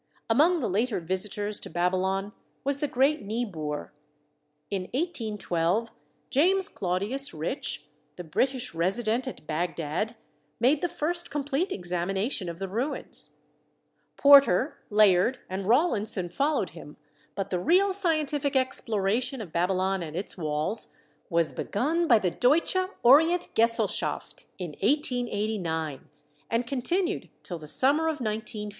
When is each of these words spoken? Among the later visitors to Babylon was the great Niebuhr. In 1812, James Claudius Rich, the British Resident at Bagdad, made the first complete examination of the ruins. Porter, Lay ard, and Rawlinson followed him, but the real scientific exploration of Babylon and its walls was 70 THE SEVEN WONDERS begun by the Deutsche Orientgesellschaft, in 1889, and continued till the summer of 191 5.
Among 0.31 0.61
the 0.61 0.67
later 0.67 0.99
visitors 0.99 1.59
to 1.59 1.69
Babylon 1.69 2.33
was 2.63 2.79
the 2.79 2.87
great 2.87 3.21
Niebuhr. 3.21 3.93
In 4.71 4.89
1812, 4.93 5.91
James 6.31 6.69
Claudius 6.69 7.35
Rich, 7.35 7.87
the 8.15 8.23
British 8.23 8.73
Resident 8.73 9.27
at 9.27 9.45
Bagdad, 9.45 10.15
made 10.59 10.81
the 10.81 10.89
first 10.89 11.29
complete 11.29 11.71
examination 11.71 12.49
of 12.49 12.57
the 12.57 12.67
ruins. 12.67 13.35
Porter, 14.17 14.79
Lay 14.89 15.15
ard, 15.15 15.37
and 15.47 15.67
Rawlinson 15.67 16.29
followed 16.29 16.71
him, 16.71 16.97
but 17.35 17.51
the 17.51 17.59
real 17.59 17.93
scientific 17.93 18.55
exploration 18.55 19.39
of 19.39 19.53
Babylon 19.53 20.01
and 20.01 20.15
its 20.15 20.35
walls 20.35 20.97
was 21.29 21.49
70 21.49 21.63
THE 21.63 21.67
SEVEN 21.73 21.83
WONDERS 21.85 22.01
begun 22.01 22.07
by 22.07 22.17
the 22.17 22.31
Deutsche 22.31 22.89
Orientgesellschaft, 23.05 24.45
in 24.57 24.71
1889, 24.81 26.09
and 26.49 26.65
continued 26.65 27.29
till 27.43 27.59
the 27.59 27.67
summer 27.67 28.07
of 28.07 28.19
191 28.19 28.69
5. 28.69 28.69